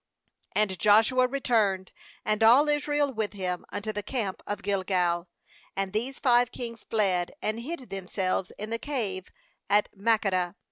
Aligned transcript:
t15And 0.55 0.79
Joshua 0.79 1.27
returned, 1.27 1.91
and 2.25 2.41
all 2.41 2.67
Israel 2.67 3.13
with 3.13 3.33
him, 3.33 3.63
unto 3.71 3.93
the 3.93 4.01
camp 4.01 4.41
to 4.49 4.55
Gilgal. 4.55 5.27
16And 5.77 5.93
these 5.93 6.17
five 6.17 6.51
kings 6.51 6.83
fled, 6.83 7.33
and 7.39 7.59
hid 7.59 7.91
themselves 7.91 8.51
in 8.57 8.71
the 8.71 8.79
cave 8.79 9.27
at 9.69 9.95
Makkedah. 9.95 10.55